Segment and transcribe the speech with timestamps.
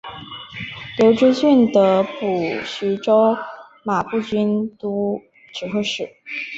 [0.97, 3.37] 刘知俊得补徐州
[3.83, 5.21] 马步军都
[5.53, 6.09] 指挥使。